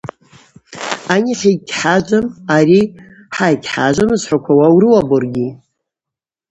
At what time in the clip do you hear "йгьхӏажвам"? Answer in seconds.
1.55-2.27, 3.53-4.11